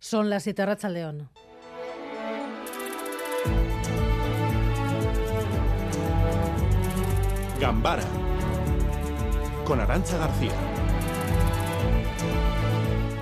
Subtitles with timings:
[0.00, 1.28] Son las siete al León.
[7.60, 8.02] Gambara
[9.66, 10.69] con Arancha García.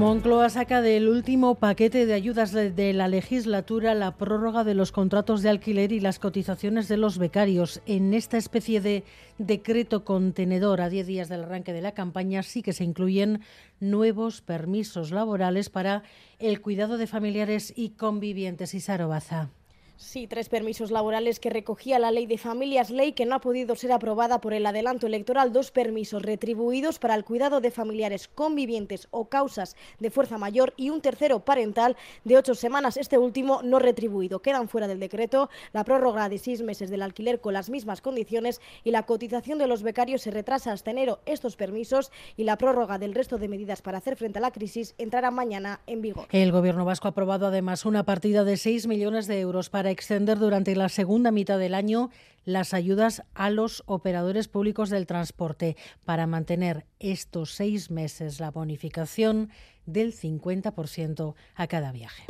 [0.00, 5.42] Moncloa saca del último paquete de ayudas de la legislatura la prórroga de los contratos
[5.42, 7.82] de alquiler y las cotizaciones de los becarios.
[7.84, 9.04] En esta especie de
[9.36, 13.42] decreto contenedor a 10 días del arranque de la campaña sí que se incluyen
[13.78, 16.02] nuevos permisos laborales para
[16.38, 18.72] el cuidado de familiares y convivientes.
[18.72, 19.50] Y Sarobaza.
[20.00, 23.76] Sí, tres permisos laborales que recogía la ley de familias, ley que no ha podido
[23.76, 29.08] ser aprobada por el adelanto electoral, dos permisos retribuidos para el cuidado de familiares convivientes
[29.10, 33.78] o causas de fuerza mayor y un tercero parental de ocho semanas, este último no
[33.78, 34.40] retribuido.
[34.40, 38.62] Quedan fuera del decreto la prórroga de seis meses del alquiler con las mismas condiciones
[38.84, 41.20] y la cotización de los becarios se retrasa hasta enero.
[41.26, 44.94] Estos permisos y la prórroga del resto de medidas para hacer frente a la crisis
[44.96, 46.26] entrarán mañana en vigor.
[46.32, 50.38] El Gobierno vasco ha aprobado además una partida de seis millones de euros para extender
[50.38, 52.10] durante la segunda mitad del año
[52.44, 59.50] las ayudas a los operadores públicos del transporte para mantener estos seis meses la bonificación
[59.86, 62.24] del 50% a cada viaje.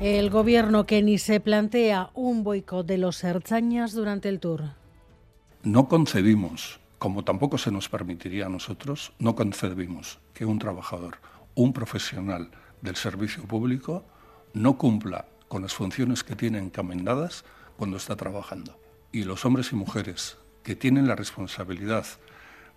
[0.00, 4.74] El gobierno que ni se plantea un boicot de los Erzañas durante el tour.
[5.62, 11.16] No concebimos, como tampoco se nos permitiría a nosotros, no concebimos que un trabajador
[11.56, 12.50] un profesional
[12.82, 14.04] del servicio público
[14.52, 17.44] no cumpla con las funciones que tiene encomendadas
[17.76, 18.78] cuando está trabajando.
[19.10, 22.06] Y los hombres y mujeres que tienen la responsabilidad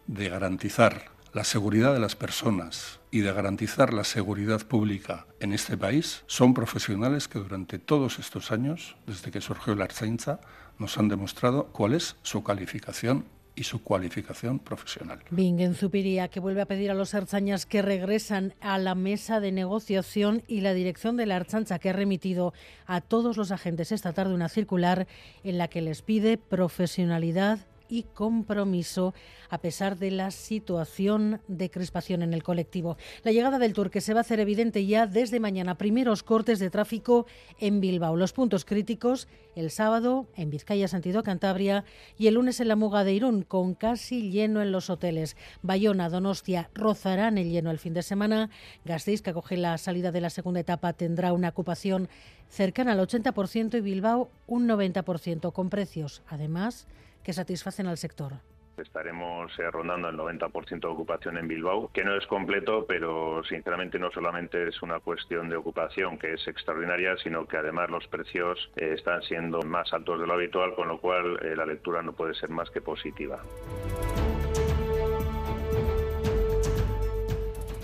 [0.08, 5.78] de garantizar la seguridad de las personas y de garantizar la seguridad pública en este
[5.78, 10.40] país son profesionales que durante todos estos años, desde que surgió la Arzainza,
[10.80, 13.26] nos han demostrado cuál es su calificación
[13.60, 15.20] y su cualificación profesional.
[15.32, 19.52] Bingen Zupiría, que vuelve a pedir a los arzañas que regresan a la mesa de
[19.52, 22.54] negociación y la dirección de la Archancha, que ha remitido
[22.86, 25.08] a todos los agentes esta tarde una circular
[25.44, 29.14] en la que les pide profesionalidad y compromiso
[29.50, 32.98] a pesar de la situación de crispación en el colectivo.
[33.24, 35.78] La llegada del Tour que se va a hacer evidente ya desde mañana.
[35.78, 37.26] Primeros cortes de tráfico
[37.60, 38.16] en Bilbao.
[38.16, 41.84] Los puntos críticos el sábado en Vizcaya, Sentido Cantabria
[42.18, 45.36] y el lunes en la Muga de Irún con casi lleno en los hoteles.
[45.62, 48.50] Bayona, Donostia rozarán el lleno el fin de semana.
[48.86, 52.10] Gasteiz, que acoge la salida de la segunda etapa, tendrá una ocupación
[52.48, 56.22] cercana al 80% y Bilbao un 90% con precios.
[56.28, 56.88] Además,
[57.24, 58.34] que satisfacen al sector.
[58.78, 64.00] Estaremos eh, rondando el 90% de ocupación en Bilbao, que no es completo, pero sinceramente
[64.00, 68.72] no solamente es una cuestión de ocupación que es extraordinaria, sino que además los precios
[68.78, 72.14] eh, están siendo más altos de lo habitual, con lo cual eh, la lectura no
[72.14, 73.44] puede ser más que positiva.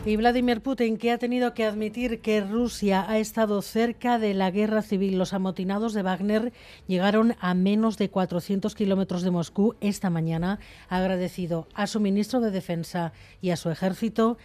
[0.08, 4.52] Y Vladimir Putin, que ha tenido que admitir que Rusia ha estado cerca de la
[4.52, 5.18] guerra civil.
[5.18, 6.54] Los amotinados de Wagner
[6.86, 10.60] llegaron a menos de 400 kilómetros de Moscú esta mañana.
[10.90, 14.38] Agradecido a su ministro de Defensa y a su ejército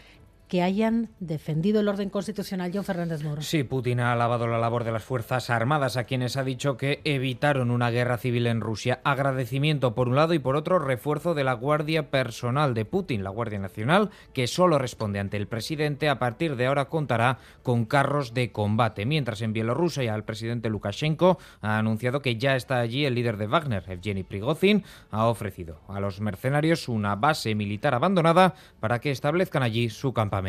[0.51, 2.73] que hayan defendido el orden constitucional.
[2.75, 3.41] John Fernández Moro.
[3.41, 7.01] Sí, Putin ha alabado la labor de las Fuerzas Armadas, a quienes ha dicho que
[7.05, 9.01] evitaron una guerra civil en Rusia.
[9.05, 13.31] Agradecimiento por un lado y por otro refuerzo de la Guardia Personal de Putin, la
[13.31, 16.09] Guardia Nacional, que solo responde ante el presidente.
[16.09, 19.07] A partir de ahora contará con carros de combate.
[19.07, 23.47] Mientras en Bielorrusia el presidente Lukashenko ha anunciado que ya está allí el líder de
[23.47, 29.63] Wagner, Evgeny Prigozhin, ha ofrecido a los mercenarios una base militar abandonada para que establezcan
[29.63, 30.40] allí su campaña.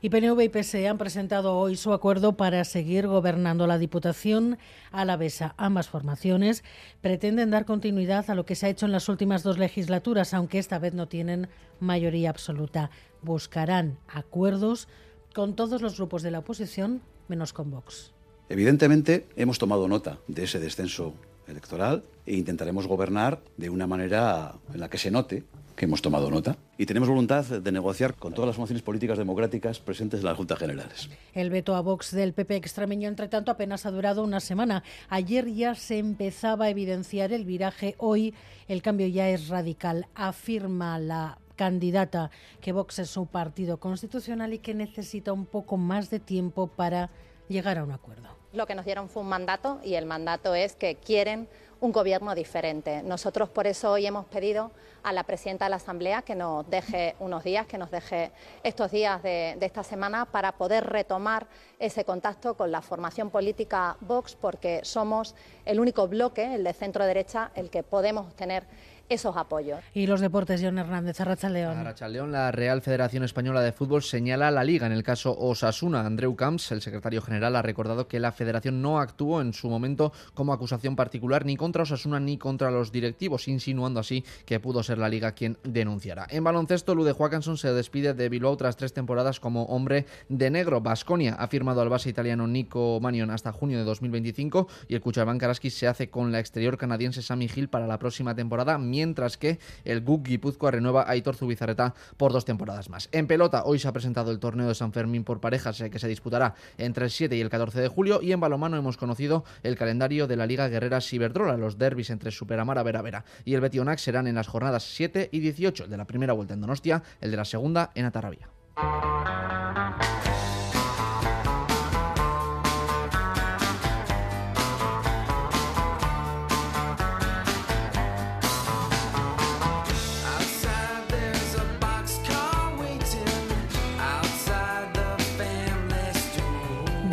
[0.00, 4.58] Y PNV y PSE han presentado hoy su acuerdo para seguir gobernando la Diputación
[4.90, 5.54] a la Besa.
[5.56, 6.64] Ambas formaciones
[7.00, 10.58] pretenden dar continuidad a lo que se ha hecho en las últimas dos legislaturas, aunque
[10.58, 11.48] esta vez no tienen
[11.80, 12.90] mayoría absoluta.
[13.22, 14.88] Buscarán acuerdos
[15.34, 18.12] con todos los grupos de la oposición, menos con Vox.
[18.48, 21.14] Evidentemente, hemos tomado nota de ese descenso
[21.46, 25.44] electoral e intentaremos gobernar de una manera en la que se note
[25.80, 29.78] que hemos tomado nota y tenemos voluntad de negociar con todas las formaciones políticas democráticas
[29.78, 31.08] presentes en las Juntas Generales.
[31.32, 34.82] El veto a Vox del PP extremeño, entre tanto, apenas ha durado una semana.
[35.08, 38.34] Ayer ya se empezaba a evidenciar el viraje, hoy
[38.68, 40.06] el cambio ya es radical.
[40.14, 46.10] Afirma la candidata que Vox es su partido constitucional y que necesita un poco más
[46.10, 47.08] de tiempo para
[47.48, 48.28] llegar a un acuerdo.
[48.52, 51.48] Lo que nos dieron fue un mandato y el mandato es que quieren
[51.80, 53.02] un gobierno diferente.
[53.02, 54.70] Nosotros por eso hoy hemos pedido
[55.02, 58.32] a la presidenta de la Asamblea que nos deje unos días, que nos deje
[58.62, 61.46] estos días de, esta semana para poder retomar
[61.78, 65.34] ese contacto con la formación política Vox, porque somos
[65.64, 68.66] el único bloque, el de centro derecha, el que podemos tener
[69.10, 69.80] esos apoyos.
[69.92, 71.76] Y los deportes, John Hernández, Arrachaldeón.
[71.76, 74.86] Arrachaldeón, la Real Federación Española de Fútbol señala a la Liga.
[74.86, 79.00] En el caso Osasuna, Andreu Camps, el secretario general, ha recordado que la federación no
[79.00, 83.98] actuó en su momento como acusación particular ni contra Osasuna ni contra los directivos, insinuando
[83.98, 86.28] así que pudo ser la Liga quien denunciara.
[86.30, 90.80] En baloncesto, Lude Joaquinson se despide de Bilbao tras tres temporadas como hombre de negro.
[90.80, 95.38] Basconia ha firmado al base italiano Nico Manion hasta junio de 2025 y el Cuchabán
[95.38, 98.99] Karaski se hace con la exterior canadiense Sammy Hill para la próxima temporada, mientras
[99.38, 103.08] que el GUC Guipúzcoa renueva a Aitor Zubizarreta por dos temporadas más.
[103.12, 106.08] En pelota, hoy se ha presentado el torneo de San Fermín por parejas que se
[106.08, 109.76] disputará entre el 7 y el 14 de julio y en balomano hemos conocido el
[109.76, 113.98] calendario de la Liga Guerrera Ciberdrola, los derbis entre Superamara Vera Vera y el Betionac
[113.98, 117.36] serán en las jornadas 7 y 18 de la primera vuelta en Donostia, el de
[117.36, 118.48] la segunda en Atarrabía.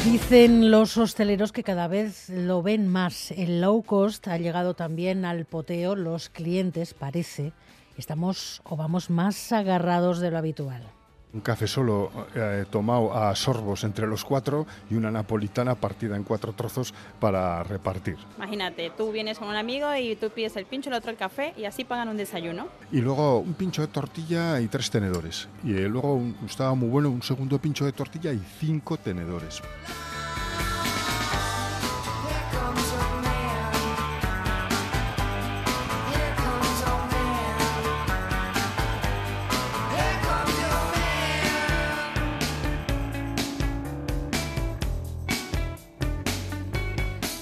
[0.10, 3.32] Dicen los hosteleros que cada vez lo ven más.
[3.32, 5.98] El low cost ha llegado también al poteo.
[5.98, 7.52] Los clientes, parece,
[7.98, 10.97] estamos o vamos más agarrados de lo habitual.
[11.34, 16.24] Un café solo eh, tomado a sorbos entre los cuatro y una napolitana partida en
[16.24, 18.18] cuatro trozos para repartir.
[18.38, 21.54] Imagínate, tú vienes con un amigo y tú pides el pincho, el otro el café
[21.58, 22.68] y así pagan un desayuno.
[22.92, 25.50] Y luego un pincho de tortilla y tres tenedores.
[25.64, 29.62] Y eh, luego un, estaba muy bueno un segundo pincho de tortilla y cinco tenedores.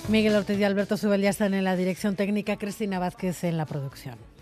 [0.07, 3.65] Miguel Ortiz y Alberto Zubel ya están en la dirección técnica, Cristina Vázquez en la
[3.65, 4.34] producción.